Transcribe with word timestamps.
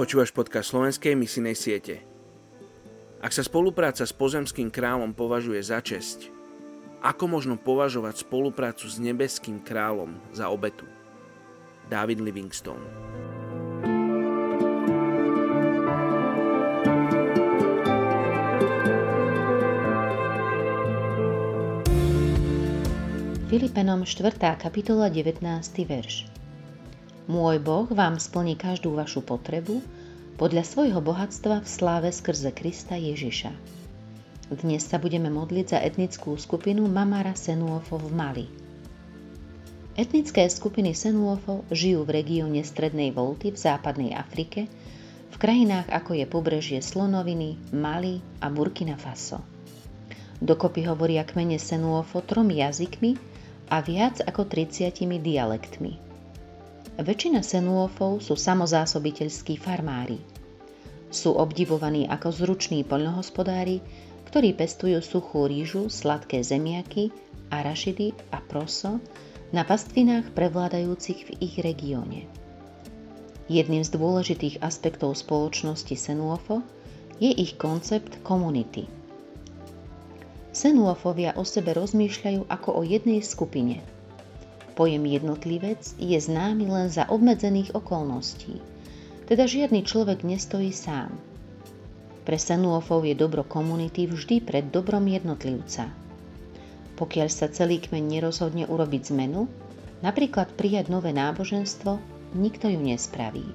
Počúvaš 0.00 0.32
podcast 0.32 0.72
slovenskej 0.72 1.12
misijnej 1.12 1.52
siete. 1.52 2.00
Ak 3.20 3.36
sa 3.36 3.44
spolupráca 3.44 4.00
s 4.00 4.16
pozemským 4.16 4.72
kráľom 4.72 5.12
považuje 5.12 5.60
za 5.60 5.76
česť, 5.84 6.32
ako 7.04 7.28
možno 7.28 7.60
považovať 7.60 8.24
spoluprácu 8.24 8.88
s 8.88 8.96
nebeským 8.96 9.60
kráľom 9.60 10.16
za 10.32 10.48
obetu? 10.48 10.88
David 11.92 12.24
Livingstone 12.24 12.80
Filipenom 23.52 24.08
4. 24.08 24.64
kapitola 24.64 25.12
19. 25.12 25.44
verš 25.84 26.29
môj 27.30 27.62
Boh 27.62 27.86
vám 27.86 28.18
splní 28.18 28.58
každú 28.58 28.98
vašu 28.98 29.22
potrebu 29.22 29.78
podľa 30.34 30.66
svojho 30.66 30.98
bohatstva 30.98 31.62
v 31.62 31.68
sláve 31.70 32.10
skrze 32.10 32.50
Krista 32.50 32.98
Ježiša. 32.98 33.54
Dnes 34.50 34.82
sa 34.82 34.98
budeme 34.98 35.30
modliť 35.30 35.66
za 35.70 35.78
etnickú 35.78 36.34
skupinu 36.34 36.90
Mamara 36.90 37.38
Senuofo 37.38 38.02
v 38.02 38.10
Mali. 38.10 38.46
Etnické 39.94 40.42
skupiny 40.50 40.90
Senuofo 40.90 41.62
žijú 41.70 42.02
v 42.02 42.18
regióne 42.18 42.66
Strednej 42.66 43.14
Volty 43.14 43.54
v 43.54 43.62
západnej 43.62 44.10
Afrike, 44.18 44.66
v 45.30 45.36
krajinách 45.38 45.86
ako 45.86 46.18
je 46.18 46.26
pobrežie 46.26 46.82
Slonoviny, 46.82 47.70
Mali 47.70 48.18
a 48.42 48.50
Burkina 48.50 48.98
Faso. 48.98 49.38
Dokopy 50.42 50.82
hovoria 50.90 51.22
kmene 51.22 51.62
Senuofo 51.62 52.26
tromi 52.26 52.58
jazykmi 52.58 53.14
a 53.70 53.78
viac 53.86 54.18
ako 54.18 54.50
30 54.50 54.98
dialektmi. 55.22 56.09
Väčšina 57.00 57.40
senúofov 57.40 58.20
sú 58.20 58.36
samozásobiteľskí 58.36 59.56
farmári. 59.56 60.20
Sú 61.08 61.32
obdivovaní 61.32 62.04
ako 62.04 62.28
zruční 62.28 62.84
poľnohospodári, 62.84 63.80
ktorí 64.28 64.52
pestujú 64.52 65.00
suchú 65.00 65.48
rýžu, 65.48 65.88
sladké 65.88 66.44
zemiaky, 66.44 67.08
arašidy 67.48 68.12
a 68.36 68.44
proso 68.44 69.00
na 69.48 69.64
pastvinách 69.64 70.28
prevládajúcich 70.36 71.20
v 71.24 71.30
ich 71.40 71.56
regióne. 71.64 72.28
Jedným 73.48 73.80
z 73.80 73.96
dôležitých 73.96 74.60
aspektov 74.60 75.16
spoločnosti 75.16 75.96
Senuofo 75.96 76.60
je 77.16 77.32
ich 77.32 77.56
koncept 77.56 78.20
komunity. 78.20 78.84
Senuofovia 80.52 81.32
o 81.40 81.48
sebe 81.48 81.72
rozmýšľajú 81.72 82.44
ako 82.44 82.68
o 82.76 82.82
jednej 82.84 83.24
skupine– 83.24 83.80
Pojem 84.74 85.06
jednotlivec 85.06 85.94
je 85.98 86.18
známy 86.18 86.70
len 86.70 86.88
za 86.88 87.10
obmedzených 87.10 87.74
okolností, 87.74 88.62
teda 89.30 89.46
žiadny 89.46 89.86
človek 89.86 90.26
nestojí 90.26 90.74
sám. 90.74 91.14
Pre 92.26 92.38
Senuofov 92.38 93.06
je 93.06 93.14
dobro 93.18 93.42
komunity 93.42 94.06
vždy 94.06 94.42
pred 94.44 94.68
dobrom 94.68 95.06
jednotlivca. 95.06 95.90
Pokiaľ 96.94 97.28
sa 97.32 97.48
celý 97.48 97.80
kmeň 97.80 98.04
nerozhodne 98.06 98.68
urobiť 98.68 99.14
zmenu, 99.14 99.48
napríklad 100.04 100.52
prijať 100.52 100.92
nové 100.92 101.16
náboženstvo, 101.16 101.96
nikto 102.36 102.68
ju 102.68 102.78
nespraví. 102.78 103.46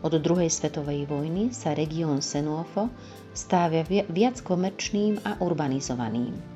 Od 0.00 0.16
druhej 0.16 0.48
svetovej 0.48 1.04
vojny 1.06 1.52
sa 1.52 1.76
región 1.76 2.24
Senuofo 2.24 2.88
stávia 3.36 3.84
viac 4.08 4.40
komerčným 4.40 5.20
a 5.22 5.38
urbanizovaným. 5.44 6.49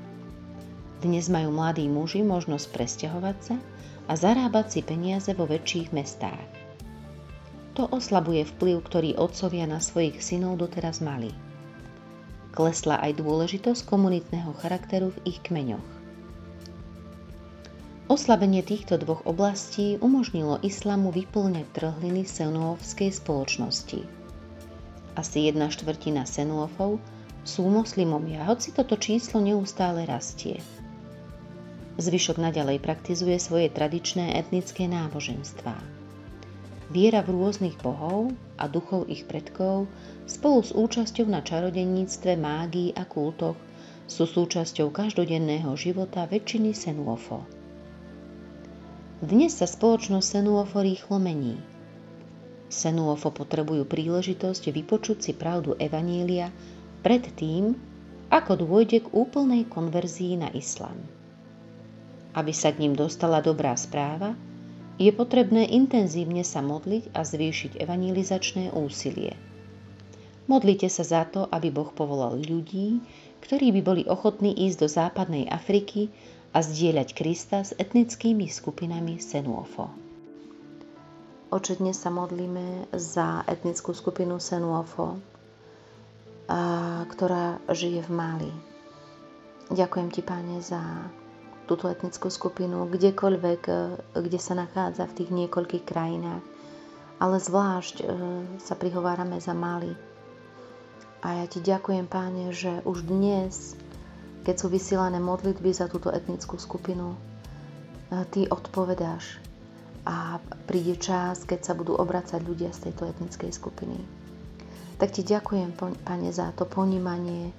Dnes 1.00 1.26
majú 1.32 1.50
mladí 1.50 1.88
muži 1.90 2.22
možnosť 2.22 2.66
presťahovať 2.70 3.36
sa 3.42 3.56
a 4.06 4.12
zarábať 4.14 4.66
si 4.68 4.80
peniaze 4.84 5.32
vo 5.32 5.48
väčších 5.48 5.90
mestách. 5.90 6.46
To 7.74 7.90
oslabuje 7.90 8.46
vplyv, 8.54 8.76
ktorý 8.86 9.10
otcovia 9.18 9.66
na 9.66 9.82
svojich 9.82 10.22
synov 10.22 10.62
doteraz 10.62 11.02
mali. 11.02 11.34
Klesla 12.54 13.02
aj 13.02 13.18
dôležitosť 13.18 13.82
komunitného 13.82 14.54
charakteru 14.62 15.10
v 15.10 15.34
ich 15.34 15.42
kmeňoch. 15.42 15.82
Oslabenie 18.04 18.62
týchto 18.62 19.00
dvoch 19.00 19.26
oblastí 19.26 19.98
umožnilo 19.98 20.62
islamu 20.62 21.10
vyplňať 21.10 21.66
trhliny 21.74 22.22
senuovskej 22.28 23.10
spoločnosti. 23.10 24.06
Asi 25.18 25.50
jedna 25.50 25.66
štvrtina 25.72 26.22
senuofov 26.28 27.02
sú 27.42 27.66
moslimovia, 27.66 28.44
hoci 28.46 28.70
toto 28.70 28.94
číslo 29.00 29.42
neustále 29.42 30.06
rastie. 30.06 30.62
Zvyšok 31.94 32.42
naďalej 32.42 32.82
praktizuje 32.82 33.38
svoje 33.38 33.70
tradičné 33.70 34.34
etnické 34.34 34.90
náboženstvá. 34.90 35.78
Viera 36.90 37.22
v 37.22 37.38
rôznych 37.38 37.78
bohov 37.78 38.34
a 38.58 38.66
duchov 38.66 39.06
ich 39.06 39.22
predkov 39.30 39.86
spolu 40.26 40.60
s 40.62 40.74
účasťou 40.74 41.30
na 41.30 41.40
čarodeníctve, 41.40 42.34
mágii 42.34 42.98
a 42.98 43.06
kultoch 43.06 43.54
sú 44.10 44.26
súčasťou 44.26 44.90
každodenného 44.90 45.70
života 45.78 46.26
väčšiny 46.26 46.74
Senuofo. 46.74 47.46
Dnes 49.24 49.54
sa 49.56 49.64
spoločnosť 49.64 50.26
Senuofo 50.26 50.82
rýchlo 50.82 51.22
mení. 51.22 51.56
Senuofo 52.68 53.30
potrebujú 53.30 53.86
príležitosť 53.86 54.74
vypočuť 54.74 55.18
si 55.24 55.32
pravdu 55.32 55.78
Evanília 55.78 56.50
pred 57.06 57.22
tým, 57.38 57.78
ako 58.34 58.66
dôjde 58.66 59.06
k 59.06 59.12
úplnej 59.14 59.62
konverzii 59.70 60.42
na 60.42 60.50
islám. 60.50 60.98
Aby 62.34 62.50
sa 62.50 62.74
k 62.74 62.82
ním 62.82 62.98
dostala 62.98 63.38
dobrá 63.38 63.78
správa, 63.78 64.34
je 64.98 65.10
potrebné 65.10 65.70
intenzívne 65.70 66.42
sa 66.42 66.62
modliť 66.62 67.14
a 67.14 67.22
zvýšiť 67.22 67.78
evangelizačné 67.82 68.74
úsilie. 68.74 69.34
Modlite 70.44 70.92
sa 70.92 71.02
za 71.02 71.22
to, 71.24 71.48
aby 71.48 71.72
Boh 71.72 71.88
povolal 71.90 72.36
ľudí, 72.36 73.00
ktorí 73.40 73.72
by 73.74 73.80
boli 73.80 74.02
ochotní 74.04 74.52
ísť 74.68 74.76
do 74.76 74.88
západnej 74.90 75.48
Afriky 75.48 76.12
a 76.54 76.62
zdieľať 76.62 77.08
Krista 77.16 77.64
s 77.64 77.72
etnickými 77.74 78.46
skupinami 78.46 79.18
Senuofo. 79.18 79.90
Oče, 81.48 81.78
dnes 81.80 81.96
sa 81.98 82.10
modlíme 82.12 82.90
za 82.92 83.46
etnickú 83.46 83.94
skupinu 83.94 84.42
Senuofo, 84.42 85.18
ktorá 87.08 87.58
žije 87.72 88.04
v 88.04 88.10
Mali. 88.10 88.52
Ďakujem 89.72 90.08
ti, 90.12 90.20
Pane, 90.20 90.60
za 90.60 90.82
túto 91.64 91.88
etnickú 91.88 92.28
skupinu 92.28 92.84
kdekoľvek, 92.88 93.62
e, 93.68 93.74
kde 94.20 94.38
sa 94.40 94.54
nachádza 94.56 95.08
v 95.08 95.16
tých 95.16 95.30
niekoľkých 95.32 95.84
krajinách. 95.84 96.44
Ale 97.18 97.36
zvlášť 97.40 97.96
e, 98.00 98.04
sa 98.60 98.74
prihovárame 98.76 99.40
za 99.40 99.56
Mali. 99.56 99.92
A 101.24 101.40
ja 101.40 101.46
ti 101.48 101.64
ďakujem, 101.64 102.04
páne, 102.04 102.52
že 102.52 102.84
už 102.84 103.08
dnes, 103.08 103.80
keď 104.44 104.54
sú 104.60 104.66
vysielané 104.68 105.16
modlitby 105.24 105.72
za 105.72 105.88
túto 105.88 106.12
etnickú 106.12 106.60
skupinu, 106.60 107.16
e, 107.16 107.18
ty 108.28 108.44
odpovedáš 108.44 109.40
a 110.04 110.36
príde 110.68 111.00
čas, 111.00 111.48
keď 111.48 111.64
sa 111.64 111.72
budú 111.72 111.96
obracať 111.96 112.44
ľudia 112.44 112.76
z 112.76 112.92
tejto 112.92 113.08
etnickej 113.08 113.50
skupiny. 113.56 113.96
Tak 115.00 115.16
ti 115.16 115.24
ďakujem, 115.24 115.74
pane, 116.04 116.28
za 116.28 116.52
to 116.52 116.68
ponímanie 116.68 117.56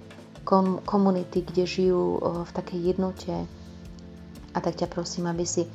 komunity, 0.85 1.41
kde 1.41 1.65
žijú 1.65 2.21
v 2.21 2.51
takej 2.53 2.95
jednote, 2.95 3.49
a 4.55 4.63
tak 4.63 4.79
ťa 4.79 4.87
prosím, 4.87 5.27
aby 5.27 5.43
si 5.43 5.67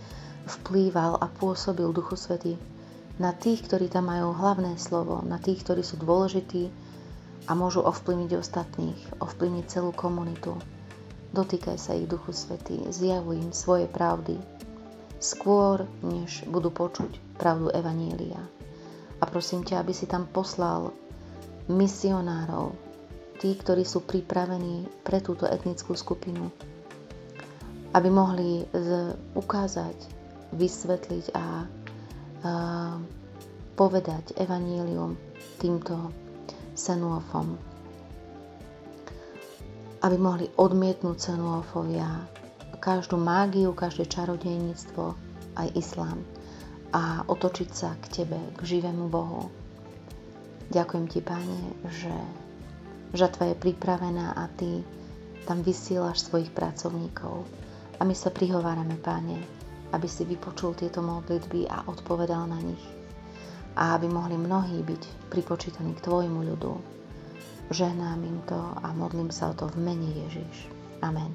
vplýval 0.49 1.21
a 1.21 1.29
pôsobil 1.29 1.85
Duchu 1.93 2.17
Svety 2.17 2.57
na 3.21 3.37
tých, 3.37 3.69
ktorí 3.69 3.93
tam 3.93 4.09
majú 4.09 4.33
hlavné 4.33 4.81
slovo, 4.81 5.21
na 5.21 5.37
tých, 5.37 5.61
ktorí 5.61 5.85
sú 5.85 6.01
dôležití 6.01 6.73
a 7.45 7.53
môžu 7.53 7.85
ovplyvniť 7.85 8.33
ostatných, 8.33 9.01
ovplyvniť 9.21 9.65
celú 9.69 9.93
komunitu. 9.93 10.57
Dotýkaj 11.37 11.77
sa 11.77 11.93
ich 11.93 12.09
Duchu 12.09 12.33
Svety, 12.33 12.89
zjavuj 12.89 13.37
im 13.37 13.53
svoje 13.53 13.84
pravdy, 13.84 14.41
skôr, 15.21 15.84
než 16.01 16.49
budú 16.49 16.72
počuť 16.72 17.37
pravdu 17.37 17.69
Evanília. 17.69 18.41
A 19.21 19.28
prosím 19.28 19.69
ťa, 19.69 19.84
aby 19.84 19.93
si 19.93 20.09
tam 20.09 20.25
poslal 20.25 20.97
misionárov, 21.69 22.72
tí, 23.37 23.53
ktorí 23.53 23.84
sú 23.84 24.01
pripravení 24.01 24.89
pre 25.04 25.21
túto 25.21 25.45
etnickú 25.45 25.93
skupinu, 25.93 26.49
aby 27.91 28.09
mohli 28.10 28.65
ukázať, 29.34 29.97
vysvetliť 30.54 31.25
a 31.34 31.66
povedať 33.75 34.34
evanílium 34.39 35.15
týmto 35.59 36.10
senuofom. 36.75 37.59
Aby 40.01 40.16
mohli 40.16 40.47
odmietnúť 40.57 41.34
senuofovia 41.34 42.09
každú 42.81 43.21
mágiu, 43.21 43.77
každé 43.77 44.09
čarodejníctvo, 44.09 45.13
aj 45.60 45.69
islám 45.77 46.16
a 46.91 47.22
otočiť 47.28 47.71
sa 47.71 47.92
k 48.01 48.22
Tebe, 48.22 48.41
k 48.57 48.60
živému 48.65 49.13
Bohu. 49.13 49.53
Ďakujem 50.72 51.07
Ti, 51.07 51.21
Pane, 51.21 51.60
že 51.92 52.15
žatva 53.13 53.53
je 53.53 53.60
pripravená 53.60 54.34
a 54.34 54.48
Ty 54.57 54.81
tam 55.45 55.60
vysielaš 55.60 56.27
svojich 56.27 56.51
pracovníkov 56.51 57.45
a 58.01 58.03
my 58.03 58.17
sa 58.17 58.33
prihovárame, 58.33 58.97
Páne, 58.97 59.37
aby 59.93 60.09
si 60.09 60.25
vypočul 60.25 60.73
tieto 60.73 61.05
modlitby 61.05 61.69
a 61.69 61.85
odpovedal 61.87 62.49
na 62.49 62.59
nich. 62.65 63.01
a 63.77 63.95
aby 63.95 64.11
mohli 64.11 64.35
mnohí 64.35 64.83
byť 64.83 65.31
pripočítaní 65.31 65.95
k 65.95 66.05
Tvojmu 66.05 66.43
ľudu. 66.43 66.73
Žehnám 67.71 68.19
im 68.27 68.39
to 68.51 68.59
a 68.59 68.91
modlím 68.91 69.31
sa 69.31 69.55
o 69.55 69.55
to 69.55 69.71
v 69.71 69.79
mene 69.79 70.11
Ježiš. 70.27 70.67
Amen. 71.01 71.31